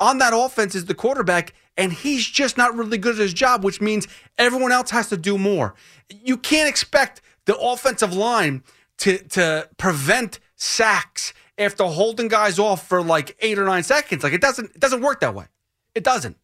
on 0.00 0.18
that 0.18 0.32
offense 0.34 0.74
is 0.74 0.84
the 0.86 0.94
quarterback, 0.94 1.54
and 1.76 1.92
he's 1.92 2.26
just 2.26 2.56
not 2.58 2.76
really 2.76 2.98
good 2.98 3.14
at 3.14 3.20
his 3.20 3.32
job, 3.32 3.64
which 3.64 3.80
means 3.80 4.06
everyone 4.38 4.72
else 4.72 4.90
has 4.90 5.08
to 5.08 5.16
do 5.16 5.38
more. 5.38 5.74
You 6.10 6.36
can't 6.36 6.68
expect 6.68 7.22
the 7.46 7.56
offensive 7.56 8.12
line 8.14 8.62
to 8.98 9.18
to 9.28 9.68
prevent 9.76 10.38
sacks 10.56 11.32
after 11.58 11.84
holding 11.84 12.28
guys 12.28 12.58
off 12.58 12.86
for 12.88 13.02
like 13.02 13.36
eight 13.40 13.58
or 13.58 13.64
nine 13.64 13.82
seconds. 13.82 14.22
Like 14.22 14.32
it 14.32 14.40
doesn't 14.40 14.74
it 14.74 14.80
doesn't 14.80 15.00
work 15.00 15.20
that 15.20 15.34
way. 15.34 15.46
It 15.94 16.04
doesn't. 16.04 16.36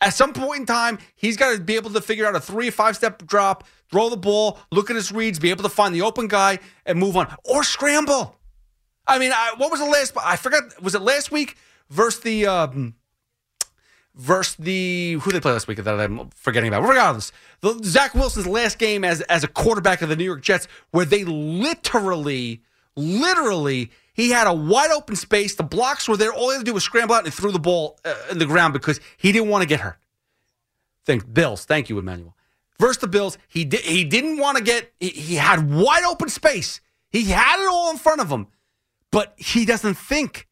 At 0.00 0.10
some 0.10 0.34
point 0.34 0.60
in 0.60 0.66
time, 0.66 0.98
he's 1.14 1.38
got 1.38 1.54
to 1.54 1.60
be 1.60 1.76
able 1.76 1.90
to 1.90 2.02
figure 2.02 2.26
out 2.26 2.36
a 2.36 2.40
three 2.40 2.68
or 2.68 2.72
five 2.72 2.96
step 2.96 3.26
drop, 3.26 3.64
throw 3.90 4.10
the 4.10 4.16
ball, 4.16 4.58
look 4.70 4.90
at 4.90 4.96
his 4.96 5.10
reads, 5.10 5.38
be 5.38 5.50
able 5.50 5.62
to 5.62 5.70
find 5.70 5.94
the 5.94 6.02
open 6.02 6.28
guy 6.28 6.58
and 6.84 6.98
move 6.98 7.16
on 7.16 7.34
or 7.44 7.64
scramble. 7.64 8.36
I 9.06 9.18
mean, 9.18 9.32
I, 9.32 9.54
what 9.56 9.70
was 9.70 9.80
the 9.80 9.86
last? 9.86 10.14
I 10.22 10.36
forgot. 10.36 10.82
Was 10.82 10.94
it 10.94 11.02
last 11.02 11.30
week 11.30 11.56
versus 11.88 12.20
the 12.20 12.46
um, 12.46 12.94
versus 14.14 14.56
the 14.56 15.14
who 15.22 15.30
they 15.30 15.40
play 15.40 15.52
last 15.52 15.68
week 15.68 15.82
that 15.82 16.00
I'm 16.00 16.30
forgetting 16.30 16.68
about? 16.68 16.86
Regardless, 16.86 17.32
the, 17.60 17.78
Zach 17.84 18.14
Wilson's 18.14 18.46
last 18.46 18.78
game 18.78 19.04
as 19.04 19.20
as 19.22 19.44
a 19.44 19.48
quarterback 19.48 20.02
of 20.02 20.08
the 20.08 20.16
New 20.16 20.24
York 20.24 20.42
Jets, 20.42 20.66
where 20.90 21.04
they 21.04 21.24
literally, 21.24 22.62
literally 22.96 23.90
He 24.14 24.30
had 24.30 24.46
a 24.46 24.52
wide 24.54 24.90
open 24.90 25.14
space. 25.14 25.54
The 25.54 25.62
blocks 25.62 26.08
were 26.08 26.16
there. 26.16 26.32
All 26.32 26.48
he 26.48 26.54
had 26.54 26.60
to 26.60 26.64
do 26.64 26.72
was 26.72 26.84
scramble 26.84 27.14
out 27.14 27.24
and 27.24 27.34
threw 27.34 27.52
the 27.52 27.58
ball 27.58 27.98
uh, 28.04 28.14
in 28.30 28.38
the 28.38 28.46
ground 28.46 28.72
because 28.72 28.98
he 29.18 29.30
didn't 29.30 29.50
want 29.50 29.62
to 29.62 29.68
get 29.68 29.80
hurt. 29.80 29.98
Think 31.04 31.32
Bills. 31.32 31.66
Thank 31.66 31.90
you, 31.90 31.98
Emmanuel. 31.98 32.34
Versus 32.80 32.98
the 32.98 33.08
Bills, 33.08 33.38
he 33.48 33.64
did. 33.64 33.80
He 33.80 34.04
didn't 34.04 34.38
want 34.38 34.58
to 34.58 34.64
get. 34.64 34.92
He, 34.98 35.08
he 35.08 35.34
had 35.34 35.70
wide 35.70 36.04
open 36.04 36.30
space. 36.30 36.80
He 37.10 37.24
had 37.24 37.60
it 37.60 37.68
all 37.68 37.90
in 37.90 37.98
front 37.98 38.20
of 38.20 38.30
him, 38.30 38.48
but 39.10 39.34
he 39.36 39.64
doesn't 39.66 39.94
think. 39.94 40.48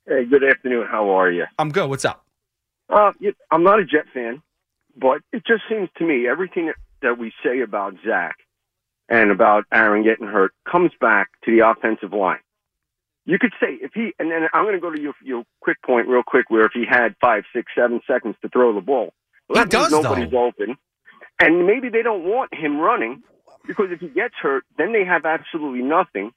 Hey, 0.07 0.25
good 0.25 0.43
afternoon. 0.43 0.87
How 0.89 1.09
are 1.09 1.29
you? 1.29 1.45
I'm 1.59 1.69
good. 1.69 1.87
What's 1.89 2.05
up? 2.05 2.25
Uh, 2.89 3.11
I'm 3.51 3.63
not 3.63 3.79
a 3.79 3.85
Jet 3.85 4.05
fan, 4.13 4.41
but 4.95 5.21
it 5.31 5.45
just 5.45 5.63
seems 5.69 5.89
to 5.97 6.05
me 6.05 6.27
everything 6.27 6.71
that 7.01 7.17
we 7.17 7.33
say 7.43 7.61
about 7.61 7.95
Zach 8.05 8.37
and 9.09 9.31
about 9.31 9.65
Aaron 9.71 10.03
getting 10.03 10.27
hurt 10.27 10.53
comes 10.69 10.91
back 10.99 11.29
to 11.45 11.51
the 11.51 11.67
offensive 11.67 12.13
line. 12.13 12.39
You 13.25 13.39
could 13.39 13.53
say 13.59 13.77
if 13.81 13.91
he, 13.93 14.13
and 14.19 14.31
then 14.31 14.47
I'm 14.53 14.63
going 14.63 14.75
to 14.75 14.81
go 14.81 14.91
to 14.91 15.01
your, 15.01 15.13
your 15.23 15.43
quick 15.61 15.81
point 15.81 16.07
real 16.07 16.23
quick, 16.25 16.49
where 16.49 16.65
if 16.65 16.73
he 16.73 16.85
had 16.89 17.15
five, 17.21 17.43
six, 17.53 17.71
seven 17.75 18.01
seconds 18.05 18.35
to 18.41 18.49
throw 18.49 18.73
the 18.73 18.81
ball, 18.81 19.13
well, 19.49 19.63
he 19.63 19.69
does. 19.69 19.91
Nobody's 19.91 20.31
though. 20.31 20.47
open, 20.47 20.75
and 21.39 21.65
maybe 21.67 21.89
they 21.89 22.01
don't 22.01 22.23
want 22.23 22.53
him 22.53 22.77
running 22.79 23.23
because 23.67 23.87
if 23.91 23.99
he 23.99 24.07
gets 24.07 24.35
hurt, 24.41 24.63
then 24.77 24.93
they 24.93 25.05
have 25.05 25.25
absolutely 25.25 25.81
nothing. 25.81 26.31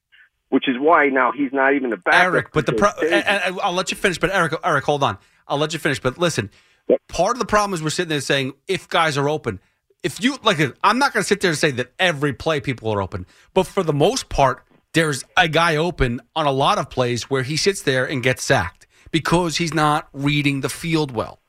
Which 0.49 0.69
is 0.69 0.77
why 0.79 1.07
now 1.09 1.33
he's 1.33 1.53
not 1.53 1.75
even 1.75 1.91
the 1.91 1.97
backup. 1.97 2.23
Eric, 2.23 2.53
but 2.53 2.67
the 2.67 2.73
pro- 2.75 2.93
and, 3.03 3.27
and 3.27 3.59
I'll 3.61 3.73
let 3.73 3.91
you 3.91 3.97
finish. 3.97 4.19
But 4.19 4.31
Eric, 4.33 4.55
Eric, 4.63 4.85
hold 4.85 5.03
on. 5.03 5.19
I'll 5.49 5.59
let 5.59 5.73
you 5.73 5.81
finish. 5.81 5.99
But 6.01 6.19
listen, 6.19 6.51
Yep. 6.89 7.01
part 7.09 7.35
of 7.35 7.41
the 7.41 7.47
problem 7.47 7.75
is 7.75 7.83
we're 7.83 7.91
sitting 7.91 8.11
there 8.11 8.21
saying 8.21 8.53
if 8.69 8.89
guys 8.89 9.19
are 9.19 9.29
open. 9.29 9.59
If 10.03 10.23
you 10.23 10.39
like, 10.45 10.59
I'm 10.85 10.99
not 10.99 11.13
going 11.13 11.23
to 11.23 11.27
sit 11.27 11.41
there 11.41 11.51
and 11.51 11.59
say 11.59 11.73
that 11.73 11.93
every 11.99 12.33
play 12.33 12.61
people 12.61 12.93
are 12.93 13.03
open, 13.03 13.27
but 13.55 13.65
for 13.67 13.83
the 13.83 13.93
most 13.93 14.29
part, 14.29 14.63
there's 14.93 15.25
a 15.37 15.49
guy 15.49 15.75
open 15.75 16.21
on 16.37 16.47
a 16.47 16.53
lot 16.53 16.79
of 16.79 16.89
plays 16.91 17.25
where 17.29 17.43
he 17.43 17.57
sits 17.57 17.83
there 17.83 18.05
and 18.05 18.23
gets 18.23 18.45
sacked 18.45 18.87
because 19.11 19.57
he's 19.57 19.75
not 19.75 20.09
reading 20.13 20.61
the 20.61 20.69
field 20.69 21.11
well. 21.11 21.41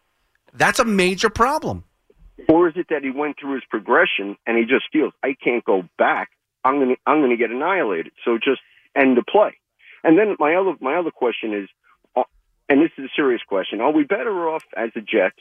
That's 0.57 0.79
a 0.79 0.85
major 0.85 1.29
problem. 1.29 1.83
or 2.49 2.69
is 2.69 2.75
it 2.75 2.87
that 2.89 3.03
he 3.03 3.11
went 3.11 3.37
through 3.39 3.55
his 3.55 3.63
progression 3.69 4.35
and 4.45 4.57
he 4.57 4.63
just 4.63 4.85
feels 4.91 5.13
I 5.23 5.35
can't 5.43 5.63
go 5.63 5.83
back? 5.97 6.29
I'm 6.63 6.79
gonna 6.79 6.95
I'm 7.05 7.21
gonna 7.21 7.37
get 7.37 7.51
annihilated. 7.51 8.11
So 8.25 8.37
just 8.37 8.61
end 8.95 9.17
the 9.17 9.23
play. 9.23 9.57
And 10.03 10.17
then 10.17 10.35
my 10.39 10.55
other 10.55 10.75
my 10.81 10.95
other 10.95 11.11
question 11.11 11.53
is, 11.53 11.69
uh, 12.15 12.23
and 12.69 12.81
this 12.81 12.91
is 12.97 13.05
a 13.05 13.13
serious 13.15 13.41
question: 13.47 13.81
Are 13.81 13.91
we 13.91 14.03
better 14.03 14.49
off 14.49 14.63
as 14.75 14.89
the 14.93 15.01
Jets 15.01 15.39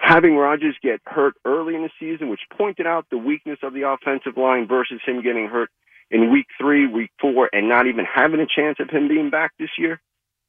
having 0.00 0.36
Rodgers 0.36 0.76
get 0.82 1.00
hurt 1.06 1.34
early 1.44 1.74
in 1.74 1.82
the 1.82 1.90
season, 1.98 2.28
which 2.28 2.40
pointed 2.56 2.86
out 2.86 3.06
the 3.10 3.18
weakness 3.18 3.58
of 3.62 3.74
the 3.74 3.88
offensive 3.88 4.36
line, 4.36 4.66
versus 4.68 5.00
him 5.04 5.22
getting 5.22 5.48
hurt 5.48 5.70
in 6.10 6.32
week 6.32 6.46
three, 6.58 6.86
week 6.86 7.10
four, 7.20 7.50
and 7.52 7.68
not 7.68 7.86
even 7.86 8.04
having 8.04 8.40
a 8.40 8.46
chance 8.46 8.78
of 8.80 8.88
him 8.90 9.08
being 9.08 9.30
back 9.30 9.52
this 9.58 9.70
year? 9.78 10.00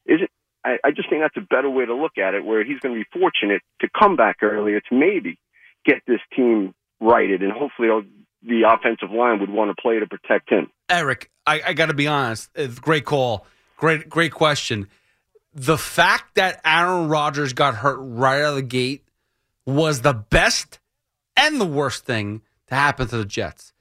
Is 0.06 0.22
it? 0.22 0.32
I, 0.66 0.78
I 0.84 0.92
just 0.92 1.10
think 1.10 1.22
that's 1.22 1.38
a 1.38 1.48
better 1.50 1.70
way 1.70 1.86
to 1.86 1.96
look 1.96 2.18
at 2.18 2.34
it, 2.34 2.44
where 2.44 2.64
he's 2.64 2.80
going 2.80 2.96
to 2.96 3.00
be 3.00 3.20
fortunate 3.20 3.62
to 3.82 3.90
come 3.98 4.16
back 4.16 4.38
earlier 4.42 4.80
to 4.82 4.96
maybe 4.96 5.40
get 5.86 6.02
this 6.06 6.20
team 6.36 6.74
righted, 7.00 7.42
and 7.42 7.52
hopefully 7.52 7.90
the 8.44 8.64
offensive 8.68 9.12
line 9.12 9.40
would 9.40 9.50
want 9.50 9.76
to 9.76 9.82
play 9.82 10.00
to 10.00 10.08
protect 10.08 10.50
him. 10.50 10.70
Eric, 10.90 11.30
I, 11.46 11.62
I 11.68 11.74
got 11.74 11.88
to 11.88 11.94
be 11.94 12.08
honest. 12.08 12.50
Uh, 12.58 12.68
great 12.68 13.06
call. 13.06 13.46
Great, 13.78 14.10
great 14.10 14.34
question. 14.34 14.88
The 15.54 15.78
fact 15.78 16.36
that 16.36 16.60
Aaron 16.66 17.08
Rodgers 17.08 17.54
got 17.54 17.76
hurt 17.76 17.98
right 17.98 18.42
out 18.42 18.50
of 18.50 18.56
the 18.56 18.62
gate 18.62 19.04
was 19.66 20.02
the 20.02 20.14
best 20.14 20.80
and 21.38 21.60
the 21.60 21.66
worst 21.66 22.06
thing 22.06 22.42
to 22.68 22.76
happen 22.76 23.08
to 23.08 23.18
the 23.18 23.26
Jets. 23.26 23.74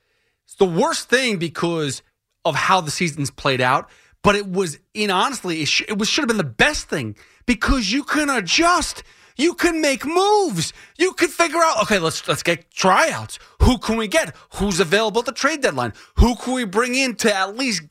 It's 0.44 0.54
the 0.54 0.64
worst 0.64 1.08
thing 1.08 1.38
because 1.38 2.02
of 2.44 2.54
how 2.54 2.80
the 2.80 2.90
season's 2.90 3.30
played 3.30 3.60
out, 3.60 3.90
but 4.22 4.36
it 4.36 4.50
was, 4.50 4.78
in 4.94 5.10
honestly, 5.10 5.62
it, 5.62 5.68
sh- 5.68 5.82
it 5.88 5.98
was 5.98 6.08
should 6.08 6.22
have 6.22 6.28
been 6.28 6.36
the 6.36 6.44
best 6.44 6.88
thing 6.88 7.16
because 7.46 7.92
you 7.92 8.02
can 8.02 8.28
adjust. 8.30 9.02
You 9.36 9.54
can 9.54 9.80
make 9.80 10.04
moves. 10.04 10.72
You 10.96 11.12
can 11.12 11.28
figure 11.28 11.60
out, 11.62 11.80
okay, 11.82 12.00
let's 12.00 12.26
let's 12.26 12.42
get 12.42 12.70
tryouts. 12.72 13.38
Who 13.62 13.78
can 13.78 13.96
we 13.96 14.08
get? 14.08 14.34
Who's 14.54 14.80
available 14.80 15.20
at 15.20 15.26
the 15.26 15.32
trade 15.32 15.60
deadline? 15.60 15.92
Who 16.16 16.34
can 16.34 16.54
we 16.54 16.64
bring 16.64 16.96
in 16.96 17.14
to 17.16 17.32
at 17.32 17.56
least 17.56 17.82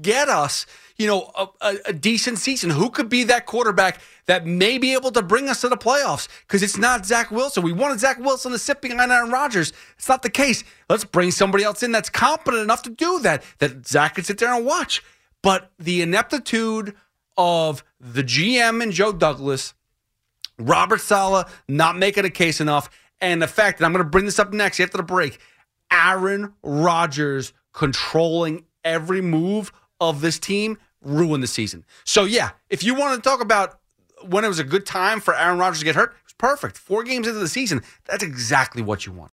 get 0.00 0.28
us, 0.28 0.64
you 0.96 1.06
know, 1.06 1.30
a, 1.36 1.46
a, 1.60 1.76
a 1.88 1.92
decent 1.92 2.38
season? 2.38 2.70
Who 2.70 2.88
could 2.88 3.10
be 3.10 3.22
that 3.24 3.44
quarterback 3.44 4.00
that 4.26 4.46
may 4.46 4.78
be 4.78 4.94
able 4.94 5.10
to 5.12 5.20
bring 5.20 5.50
us 5.50 5.60
to 5.60 5.68
the 5.68 5.76
playoffs? 5.76 6.26
Because 6.46 6.62
it's 6.62 6.78
not 6.78 7.04
Zach 7.04 7.30
Wilson. 7.30 7.62
We 7.62 7.72
wanted 7.72 8.00
Zach 8.00 8.18
Wilson 8.18 8.52
to 8.52 8.58
sit 8.58 8.80
behind 8.80 9.12
Aaron 9.12 9.30
Rodgers. 9.30 9.74
It's 9.98 10.08
not 10.08 10.22
the 10.22 10.30
case. 10.30 10.64
Let's 10.88 11.04
bring 11.04 11.30
somebody 11.30 11.64
else 11.64 11.82
in 11.82 11.92
that's 11.92 12.08
competent 12.08 12.62
enough 12.62 12.82
to 12.82 12.90
do 12.90 13.20
that, 13.20 13.44
that 13.58 13.86
Zach 13.86 14.14
could 14.14 14.24
sit 14.24 14.38
there 14.38 14.54
and 14.54 14.64
watch. 14.64 15.02
But 15.44 15.70
the 15.78 16.00
ineptitude 16.00 16.94
of 17.36 17.84
the 18.00 18.24
GM 18.24 18.82
and 18.82 18.92
Joe 18.92 19.12
Douglas, 19.12 19.74
Robert 20.58 21.00
Saleh 21.00 21.46
not 21.68 21.96
making 21.98 22.24
a 22.24 22.30
case 22.30 22.60
enough, 22.60 22.88
and 23.20 23.42
the 23.42 23.46
fact 23.46 23.78
that 23.78 23.84
I'm 23.84 23.92
going 23.92 24.04
to 24.04 24.10
bring 24.10 24.24
this 24.24 24.38
up 24.38 24.52
next 24.52 24.80
after 24.80 24.96
the 24.96 25.02
break, 25.02 25.38
Aaron 25.90 26.54
Rodgers 26.62 27.52
controlling 27.72 28.64
every 28.84 29.20
move 29.20 29.70
of 30.00 30.22
this 30.22 30.38
team 30.38 30.78
ruined 31.02 31.42
the 31.42 31.48
season. 31.48 31.84
So 32.04 32.24
yeah, 32.24 32.50
if 32.70 32.82
you 32.82 32.94
want 32.94 33.22
to 33.22 33.28
talk 33.28 33.42
about 33.42 33.78
when 34.26 34.44
it 34.44 34.48
was 34.48 34.58
a 34.58 34.64
good 34.64 34.86
time 34.86 35.20
for 35.20 35.34
Aaron 35.36 35.58
Rodgers 35.58 35.80
to 35.80 35.84
get 35.84 35.94
hurt, 35.94 36.12
it 36.12 36.24
was 36.24 36.32
perfect. 36.38 36.78
Four 36.78 37.04
games 37.04 37.26
into 37.26 37.38
the 37.38 37.48
season, 37.48 37.82
that's 38.06 38.24
exactly 38.24 38.80
what 38.80 39.04
you 39.04 39.12
want. 39.12 39.32